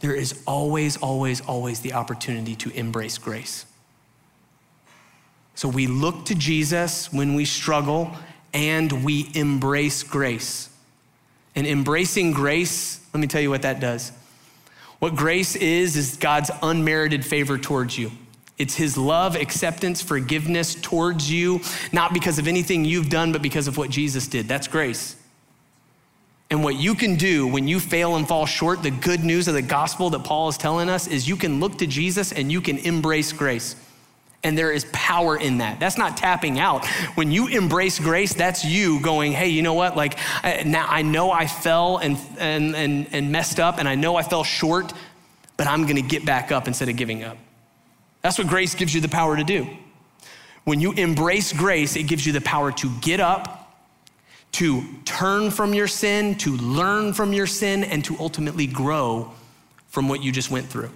[0.00, 3.64] there is always, always, always the opportunity to embrace grace.
[5.54, 8.14] So we look to Jesus when we struggle
[8.52, 10.68] and we embrace grace.
[11.54, 14.12] And embracing grace, let me tell you what that does.
[14.98, 18.12] What grace is, is God's unmerited favor towards you.
[18.58, 21.60] It's his love, acceptance, forgiveness towards you,
[21.92, 24.46] not because of anything you've done, but because of what Jesus did.
[24.46, 25.16] That's grace.
[26.50, 29.54] And what you can do when you fail and fall short, the good news of
[29.54, 32.60] the gospel that Paul is telling us is you can look to Jesus and you
[32.60, 33.74] can embrace grace.
[34.44, 35.78] And there is power in that.
[35.78, 36.84] That's not tapping out.
[37.14, 39.96] When you embrace grace, that's you going, hey, you know what?
[39.96, 40.18] Like,
[40.66, 44.22] now I know I fell and, and, and, and messed up, and I know I
[44.22, 44.92] fell short,
[45.56, 47.36] but I'm gonna get back up instead of giving up.
[48.22, 49.66] That's what grace gives you the power to do.
[50.64, 53.74] When you embrace grace, it gives you the power to get up,
[54.52, 59.32] to turn from your sin, to learn from your sin, and to ultimately grow
[59.88, 60.90] from what you just went through.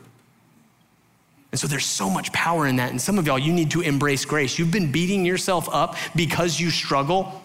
[1.57, 2.91] And so there's so much power in that.
[2.91, 4.59] And some of y'all, you need to embrace grace.
[4.59, 7.43] You've been beating yourself up because you struggle.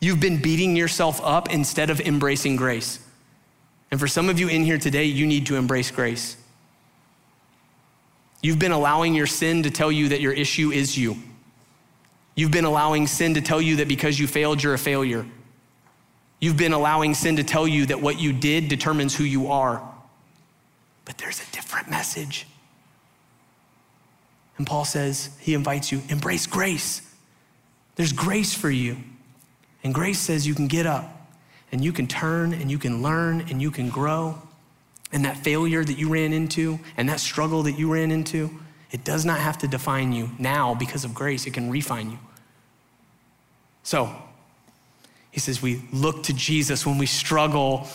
[0.00, 2.98] You've been beating yourself up instead of embracing grace.
[3.90, 6.38] And for some of you in here today, you need to embrace grace.
[8.40, 11.18] You've been allowing your sin to tell you that your issue is you.
[12.36, 15.26] You've been allowing sin to tell you that because you failed, you're a failure.
[16.40, 19.86] You've been allowing sin to tell you that what you did determines who you are.
[21.04, 22.46] But there's a different message.
[24.58, 27.02] And Paul says, he invites you, embrace grace.
[27.96, 28.96] There's grace for you.
[29.84, 31.30] And grace says you can get up
[31.72, 34.40] and you can turn and you can learn and you can grow.
[35.12, 38.50] And that failure that you ran into and that struggle that you ran into,
[38.90, 41.46] it does not have to define you now because of grace.
[41.46, 42.18] It can refine you.
[43.82, 44.14] So,
[45.30, 47.86] he says, we look to Jesus when we struggle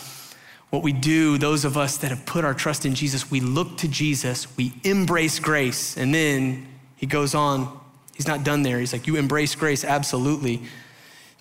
[0.72, 3.76] what we do, those of us that have put our trust in Jesus, we look
[3.76, 5.98] to Jesus, we embrace grace.
[5.98, 7.78] And then he goes on,
[8.16, 8.80] he's not done there.
[8.80, 10.62] He's like, You embrace grace, absolutely.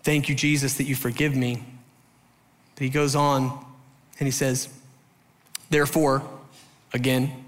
[0.04, 1.64] Thank you, Jesus, that you forgive me.
[2.76, 3.66] But he goes on
[4.20, 4.68] and he says,
[5.70, 6.24] Therefore,
[6.94, 7.46] again,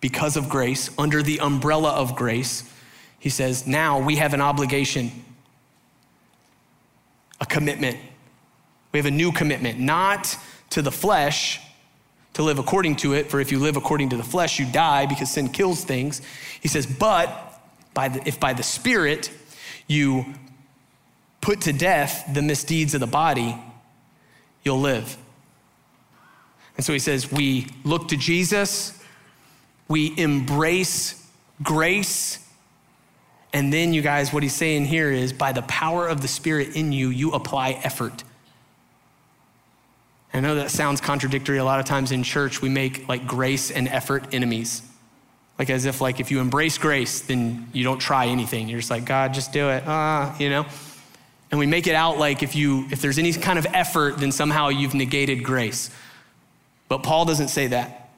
[0.00, 2.70] because of grace, under the umbrella of grace,
[3.18, 5.10] he says, now we have an obligation,
[7.42, 7.98] a commitment.
[8.94, 10.38] We have a new commitment, not
[10.70, 11.60] to the flesh,
[12.34, 15.06] to live according to it, for if you live according to the flesh, you die
[15.06, 16.22] because sin kills things.
[16.60, 17.60] He says, but
[17.92, 19.32] by the, if by the Spirit
[19.88, 20.24] you
[21.40, 23.56] put to death the misdeeds of the body,
[24.62, 25.16] you'll live.
[26.76, 28.96] And so he says, we look to Jesus,
[29.88, 31.28] we embrace
[31.64, 32.38] grace.
[33.52, 36.76] And then, you guys, what he's saying here is by the power of the Spirit
[36.76, 38.22] in you, you apply effort.
[40.34, 41.58] I know that sounds contradictory.
[41.58, 44.82] A lot of times in church, we make like grace and effort enemies.
[45.58, 48.68] Like as if like if you embrace grace, then you don't try anything.
[48.68, 49.84] You're just like, God, just do it.
[49.86, 50.66] Ah, you know?
[51.52, 54.32] And we make it out like if you if there's any kind of effort, then
[54.32, 55.88] somehow you've negated grace.
[56.88, 58.10] But Paul doesn't say that.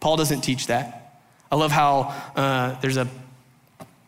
[0.00, 1.20] Paul doesn't teach that.
[1.52, 3.06] I love how uh, there's a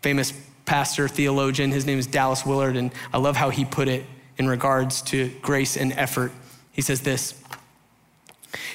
[0.00, 0.32] famous
[0.64, 4.06] pastor, theologian, his name is Dallas Willard, and I love how he put it
[4.38, 6.32] in regards to grace and effort.
[6.74, 7.42] He says this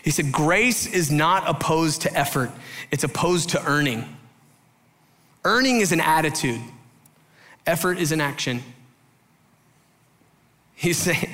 [0.03, 2.49] He said, Grace is not opposed to effort,
[2.89, 4.15] it's opposed to earning.
[5.45, 6.61] Earning is an attitude,
[7.67, 8.63] effort is an action.
[10.73, 11.29] He's saying,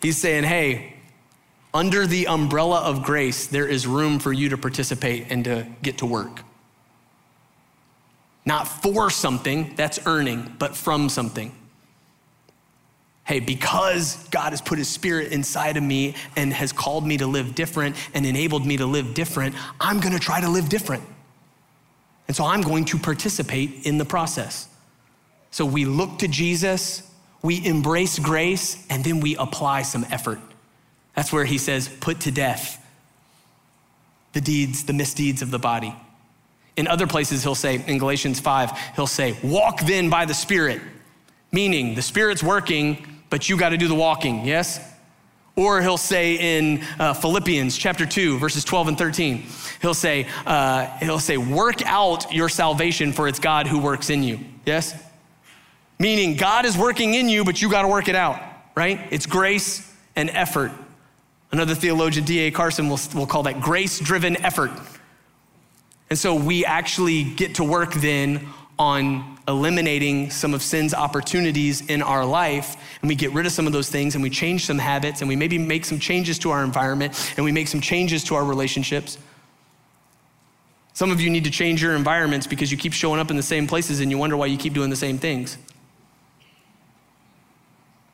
[0.00, 0.96] he's saying, hey,
[1.74, 5.98] under the umbrella of grace, there is room for you to participate and to get
[5.98, 6.42] to work.
[8.44, 11.52] Not for something, that's earning, but from something.
[13.24, 17.26] Hey, because God has put his spirit inside of me and has called me to
[17.26, 21.04] live different and enabled me to live different, I'm gonna try to live different.
[22.28, 24.68] And so I'm going to participate in the process.
[25.50, 27.08] So we look to Jesus,
[27.42, 30.40] we embrace grace, and then we apply some effort.
[31.14, 32.78] That's where he says, put to death
[34.32, 35.94] the deeds, the misdeeds of the body.
[36.76, 40.80] In other places, he'll say, in Galatians 5, he'll say, walk then by the Spirit,
[41.50, 44.78] meaning the Spirit's working, but you got to do the walking, yes?
[45.56, 49.46] Or he'll say in uh, Philippians chapter 2, verses 12 and 13,
[49.80, 54.22] he'll say, uh, he'll say, work out your salvation for it's God who works in
[54.22, 54.94] you, yes?
[55.98, 58.38] Meaning God is working in you, but you got to work it out,
[58.74, 59.00] right?
[59.10, 60.70] It's grace and effort.
[61.52, 62.50] Another theologian, D.A.
[62.50, 64.72] Carson, will, will call that grace driven effort.
[66.10, 68.46] And so we actually get to work then
[68.78, 73.66] on eliminating some of sin's opportunities in our life and we get rid of some
[73.66, 76.50] of those things and we change some habits and we maybe make some changes to
[76.50, 79.18] our environment and we make some changes to our relationships.
[80.94, 83.42] Some of you need to change your environments because you keep showing up in the
[83.42, 85.56] same places and you wonder why you keep doing the same things.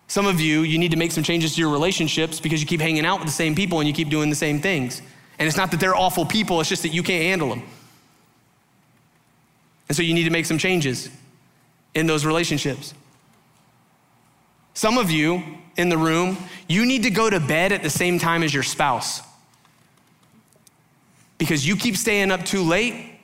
[0.08, 2.80] Some of you, you need to make some changes to your relationships because you keep
[2.80, 5.00] hanging out with the same people and you keep doing the same things.
[5.38, 7.62] And it's not that they're awful people, it's just that you can't handle them.
[9.88, 11.10] And so you need to make some changes
[11.94, 12.94] in those relationships.
[14.74, 15.42] Some of you
[15.76, 16.36] in the room,
[16.68, 19.22] you need to go to bed at the same time as your spouse
[21.38, 23.18] because you keep staying up too late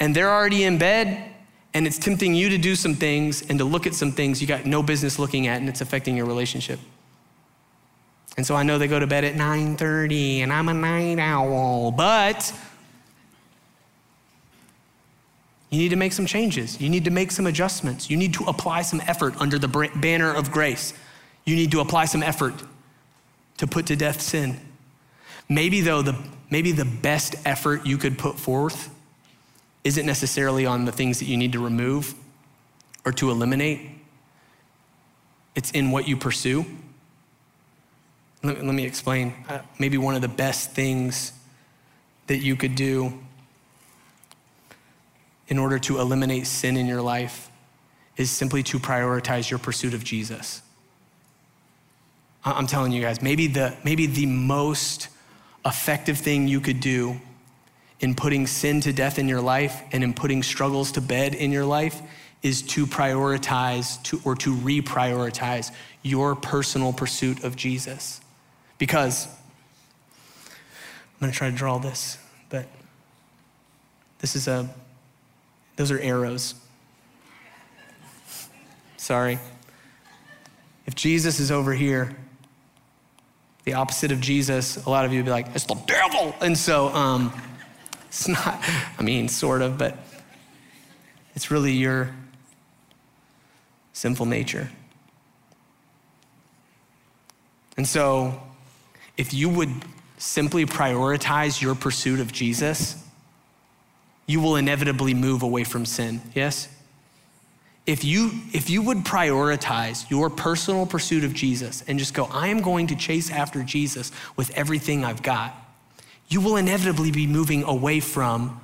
[0.00, 1.32] and they're already in bed
[1.74, 4.46] and it's tempting you to do some things and to look at some things you
[4.46, 6.80] got no business looking at and it's affecting your relationship.
[8.36, 11.90] And so I know they go to bed at 9:30 and I'm a night owl,
[11.90, 12.52] but
[15.70, 16.80] you need to make some changes.
[16.80, 18.08] You need to make some adjustments.
[18.08, 20.94] You need to apply some effort under the banner of grace.
[21.44, 22.54] You need to apply some effort
[23.58, 24.60] to put to death sin.
[25.48, 26.16] Maybe, though, the,
[26.50, 28.90] maybe the best effort you could put forth
[29.84, 32.14] isn't necessarily on the things that you need to remove
[33.04, 33.88] or to eliminate,
[35.54, 36.66] it's in what you pursue.
[38.42, 39.32] Let, let me explain.
[39.48, 41.32] Uh, maybe one of the best things
[42.26, 43.16] that you could do
[45.48, 47.50] in order to eliminate sin in your life
[48.16, 50.62] is simply to prioritize your pursuit of Jesus.
[52.44, 55.08] I'm telling you guys, maybe the, maybe the most
[55.64, 57.20] effective thing you could do
[58.00, 61.50] in putting sin to death in your life and in putting struggles to bed in
[61.50, 62.00] your life
[62.42, 68.20] is to prioritize to, or to reprioritize your personal pursuit of Jesus.
[68.78, 69.26] Because
[70.46, 72.18] I'm gonna try to draw this,
[72.48, 72.66] but
[74.20, 74.68] this is a
[75.76, 76.54] those are arrows.
[78.96, 79.38] Sorry.
[80.86, 82.16] If Jesus is over here,
[83.64, 86.34] the opposite of Jesus, a lot of you would be like, it's the devil.
[86.40, 87.32] And so um,
[88.08, 88.62] it's not,
[88.98, 89.98] I mean, sort of, but
[91.34, 92.14] it's really your
[93.92, 94.70] sinful nature.
[97.76, 98.40] And so
[99.16, 99.70] if you would
[100.18, 103.05] simply prioritize your pursuit of Jesus,
[104.26, 106.20] you will inevitably move away from sin.
[106.34, 106.68] Yes?
[107.86, 112.48] If you, if you would prioritize your personal pursuit of Jesus and just go, I
[112.48, 115.54] am going to chase after Jesus with everything I've got,
[116.28, 118.60] you will inevitably be moving away from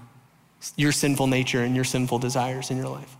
[0.76, 3.16] your sinful nature and your sinful desires in your life.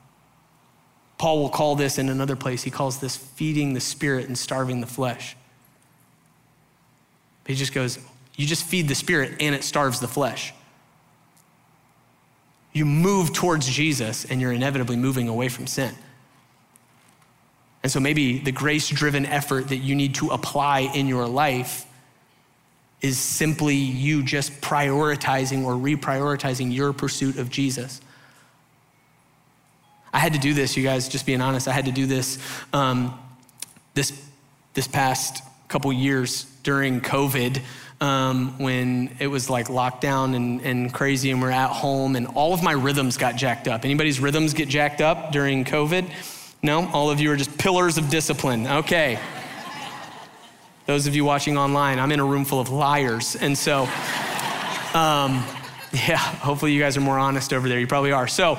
[1.18, 4.80] Paul will call this in another place, he calls this feeding the spirit and starving
[4.80, 5.36] the flesh.
[7.47, 8.01] He just goes,
[8.36, 10.53] You just feed the spirit and it starves the flesh.
[12.73, 15.95] You move towards Jesus and you're inevitably moving away from sin.
[17.83, 21.85] And so maybe the grace driven effort that you need to apply in your life
[23.01, 28.01] is simply you just prioritizing or reprioritizing your pursuit of Jesus.
[30.12, 31.66] I had to do this, you guys, just being honest.
[31.66, 32.39] I had to do this
[32.73, 33.18] um,
[33.95, 34.12] this,
[34.75, 37.61] this past couple years during COVID
[38.03, 42.53] um, when it was like lockdown and, and crazy and we're at home and all
[42.53, 43.84] of my rhythms got jacked up.
[43.84, 46.11] Anybody's rhythms get jacked up during COVID?
[46.64, 46.88] No?
[46.88, 48.66] All of you are just pillars of discipline.
[48.66, 49.20] Okay.
[50.86, 53.36] Those of you watching online, I'm in a room full of liars.
[53.36, 53.82] And so,
[54.94, 55.44] um,
[55.92, 57.78] yeah, hopefully you guys are more honest over there.
[57.78, 58.26] You probably are.
[58.26, 58.59] So,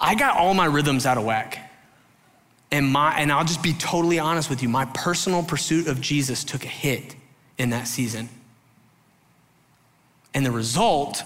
[0.00, 1.67] I got all my rhythms out of whack.
[2.70, 6.44] And, my, and I'll just be totally honest with you my personal pursuit of Jesus
[6.44, 7.16] took a hit
[7.56, 8.28] in that season.
[10.34, 11.22] And the result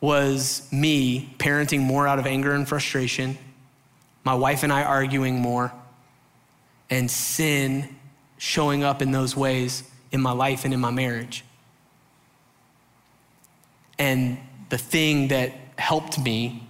[0.00, 3.38] was me parenting more out of anger and frustration,
[4.22, 5.72] my wife and I arguing more,
[6.90, 7.96] and sin
[8.36, 9.82] showing up in those ways
[10.12, 11.44] in my life and in my marriage.
[13.98, 14.38] And
[14.68, 16.66] the thing that helped me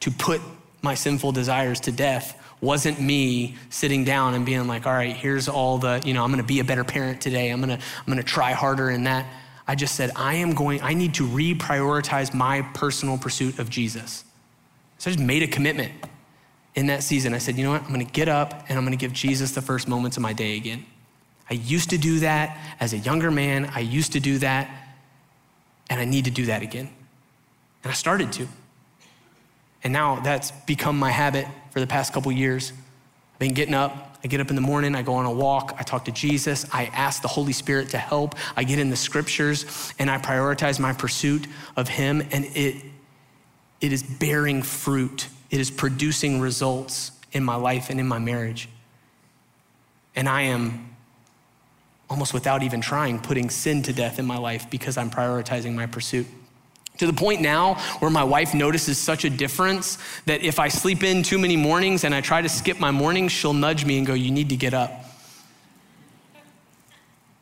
[0.00, 0.42] to put
[0.82, 5.48] my sinful desires to death wasn't me sitting down and being like, all right, here's
[5.48, 7.50] all the, you know, I'm gonna be a better parent today.
[7.50, 9.26] I'm gonna, I'm gonna try harder in that.
[9.68, 14.24] I just said, I am going, I need to reprioritize my personal pursuit of Jesus.
[14.98, 15.92] So I just made a commitment
[16.74, 17.34] in that season.
[17.34, 17.82] I said, you know what?
[17.82, 20.56] I'm gonna get up and I'm gonna give Jesus the first moments of my day
[20.56, 20.86] again.
[21.48, 23.70] I used to do that as a younger man.
[23.74, 24.68] I used to do that,
[25.88, 26.88] and I need to do that again.
[27.84, 28.48] And I started to.
[29.86, 32.72] And now that's become my habit for the past couple years.
[32.72, 34.18] I've been getting up.
[34.24, 36.66] I get up in the morning, I go on a walk, I talk to Jesus,
[36.72, 40.80] I ask the Holy Spirit to help, I get in the scriptures, and I prioritize
[40.80, 42.82] my pursuit of Him, and it,
[43.80, 45.28] it is bearing fruit.
[45.52, 48.68] It is producing results in my life and in my marriage.
[50.16, 50.96] And I am
[52.10, 55.86] almost without even trying, putting sin to death in my life because I'm prioritizing my
[55.86, 56.26] pursuit.
[56.98, 61.02] To the point now where my wife notices such a difference that if I sleep
[61.02, 64.06] in too many mornings and I try to skip my mornings, she'll nudge me and
[64.06, 64.90] go, You need to get up.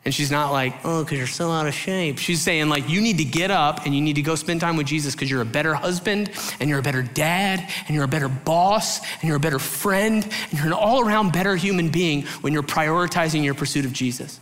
[0.03, 2.19] And she's not like, Oh, because you're so out of shape.
[2.19, 4.75] She's saying, like, you need to get up and you need to go spend time
[4.75, 8.09] with Jesus because you're a better husband and you're a better dad and you're a
[8.09, 12.23] better boss and you're a better friend and you're an all around better human being
[12.41, 14.39] when you're prioritizing your pursuit of Jesus.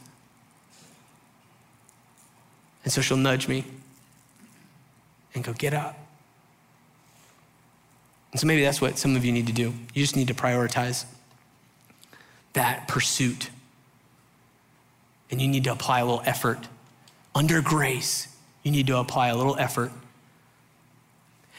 [2.83, 3.63] And so she'll nudge me
[5.33, 5.97] and go, get up.
[8.31, 9.73] And so maybe that's what some of you need to do.
[9.93, 11.05] You just need to prioritize
[12.53, 13.49] that pursuit.
[15.29, 16.67] And you need to apply a little effort.
[17.35, 18.27] Under grace,
[18.63, 19.91] you need to apply a little effort.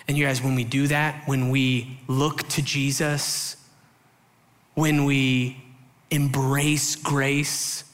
[0.07, 3.57] And you guys, when we do that, when we look to Jesus,
[4.75, 5.63] when we
[6.11, 7.85] embrace grace,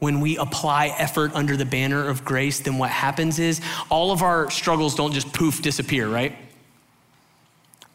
[0.00, 4.22] when we apply effort under the banner of grace, then what happens is all of
[4.22, 6.36] our struggles don't just poof disappear, right?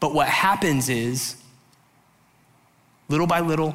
[0.00, 1.36] But what happens is,
[3.08, 3.74] little by little,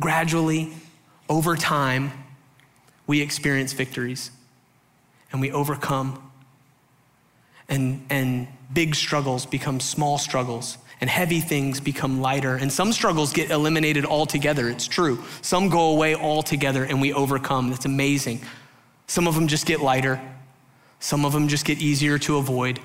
[0.00, 0.72] gradually,
[1.28, 2.12] over time,
[3.06, 4.30] we experience victories
[5.32, 6.22] and we overcome.
[7.70, 12.56] And, and big struggles become small struggles and heavy things become lighter.
[12.56, 14.68] And some struggles get eliminated altogether.
[14.68, 15.22] It's true.
[15.42, 17.70] Some go away altogether and we overcome.
[17.70, 18.40] That's amazing.
[19.06, 20.20] Some of them just get lighter.
[21.00, 22.80] Some of them just get easier to avoid.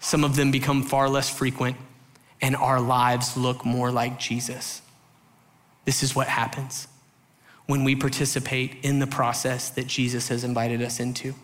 [0.00, 1.76] Some of them become far less frequent.
[2.40, 4.80] And our lives look more like Jesus.
[5.84, 6.88] This is what happens
[7.66, 11.34] when we participate in the process that Jesus has invited us into.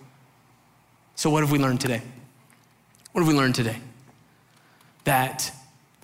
[1.16, 2.02] So, what have we learned today?
[3.12, 3.76] What have we learned today?
[5.04, 5.52] That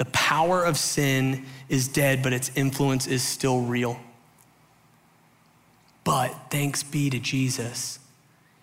[0.01, 4.01] the power of sin is dead, but its influence is still real.
[6.05, 7.98] But thanks be to Jesus,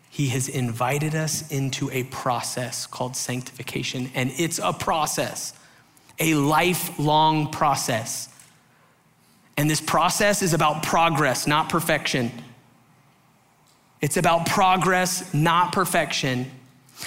[0.09, 5.53] he has invited us into a process called sanctification, and it's a process,
[6.17, 8.29] a lifelong process.
[9.57, 12.31] And this process is about progress, not perfection.
[14.01, 16.49] It's about progress, not perfection.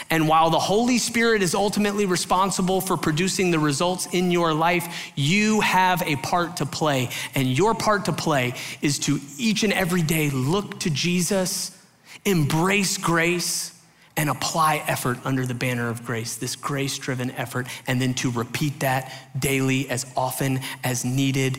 [0.09, 5.13] And while the Holy Spirit is ultimately responsible for producing the results in your life,
[5.17, 7.11] you have a part to play.
[7.35, 11.77] And your part to play is to each and every day look to Jesus,
[12.25, 13.77] embrace grace,
[14.17, 18.31] and apply effort under the banner of grace, this grace driven effort, and then to
[18.31, 21.59] repeat that daily as often as needed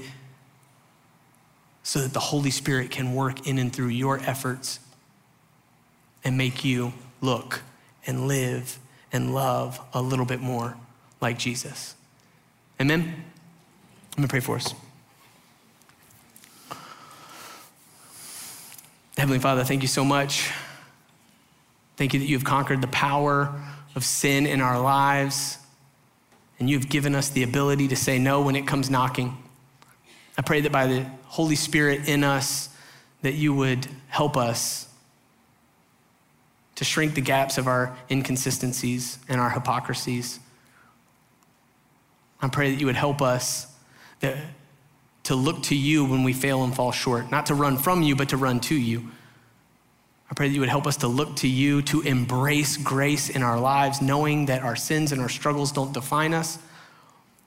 [1.84, 4.80] so that the Holy Spirit can work in and through your efforts
[6.24, 7.62] and make you look
[8.06, 8.80] and live
[9.12, 10.78] and love a little bit more
[11.20, 11.96] like Jesus.
[12.80, 13.24] Amen?
[14.18, 14.74] Let me pray for us.
[19.18, 20.52] Heavenly Father, thank you so much.
[21.96, 23.54] Thank you that you have conquered the power
[23.94, 25.58] of sin in our lives,
[26.60, 29.38] and you have given us the ability to say no when it comes knocking.
[30.38, 32.70] I pray that by the Holy Spirit in us,
[33.22, 34.88] that you would help us
[36.82, 40.40] to shrink the gaps of our inconsistencies and our hypocrisies.
[42.42, 43.68] I pray that you would help us
[44.22, 48.16] to look to you when we fail and fall short, not to run from you,
[48.16, 49.12] but to run to you.
[50.32, 53.44] I pray that you would help us to look to you, to embrace grace in
[53.44, 56.58] our lives, knowing that our sins and our struggles don't define us.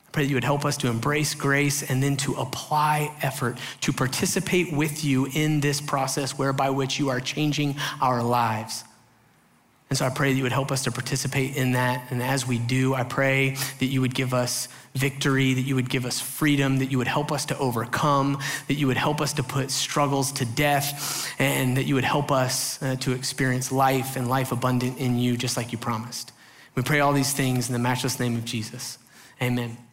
[0.06, 3.58] I pray that you would help us to embrace grace and then to apply effort,
[3.80, 8.84] to participate with you in this process whereby which you are changing our lives.
[9.94, 12.10] And so I pray that you would help us to participate in that.
[12.10, 14.66] And as we do, I pray that you would give us
[14.96, 18.74] victory, that you would give us freedom, that you would help us to overcome, that
[18.74, 22.82] you would help us to put struggles to death, and that you would help us
[22.82, 26.32] uh, to experience life and life abundant in you, just like you promised.
[26.74, 28.98] We pray all these things in the matchless name of Jesus.
[29.40, 29.83] Amen.